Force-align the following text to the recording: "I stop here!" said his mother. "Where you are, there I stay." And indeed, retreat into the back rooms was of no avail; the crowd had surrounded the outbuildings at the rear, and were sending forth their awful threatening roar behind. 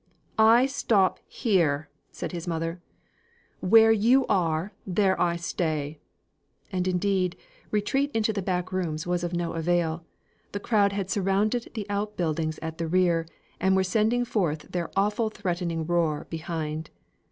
"I 0.39 0.65
stop 0.65 1.19
here!" 1.27 1.87
said 2.11 2.31
his 2.31 2.47
mother. 2.47 2.81
"Where 3.59 3.91
you 3.91 4.25
are, 4.25 4.73
there 4.87 5.21
I 5.21 5.35
stay." 5.35 5.99
And 6.71 6.87
indeed, 6.87 7.37
retreat 7.69 8.09
into 8.11 8.33
the 8.33 8.41
back 8.41 8.71
rooms 8.71 9.05
was 9.05 9.23
of 9.23 9.33
no 9.33 9.53
avail; 9.53 10.03
the 10.53 10.59
crowd 10.59 10.91
had 10.91 11.11
surrounded 11.11 11.69
the 11.75 11.85
outbuildings 11.87 12.57
at 12.63 12.79
the 12.79 12.87
rear, 12.87 13.27
and 13.59 13.75
were 13.75 13.83
sending 13.83 14.25
forth 14.25 14.71
their 14.71 14.89
awful 14.97 15.29
threatening 15.29 15.85
roar 15.85 16.25
behind. 16.31 16.89